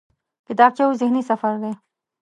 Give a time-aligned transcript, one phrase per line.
[0.47, 1.71] کتابچه یو ذهني سفر دی